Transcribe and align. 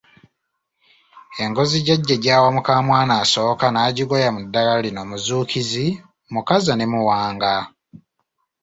Engozi 1.43 1.77
jajja 1.87 2.15
gy’awa 2.23 2.49
mukamwana 2.55 3.13
asooka 3.23 3.65
n’agigoya 3.71 4.29
mu 4.35 4.39
ddagala 4.45 4.79
lino; 4.85 5.01
muzuukizi, 5.09 5.85
mukaza 6.33 6.73
ne 6.75 6.85
muwanga. 6.91 7.53